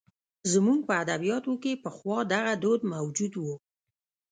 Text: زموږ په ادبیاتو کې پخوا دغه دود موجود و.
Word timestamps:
زموږ 0.51 0.79
په 0.87 0.93
ادبیاتو 1.03 1.53
کې 1.63 1.81
پخوا 1.83 2.19
دغه 2.33 2.53
دود 2.63 2.81
موجود 2.93 3.33
و. 3.37 3.45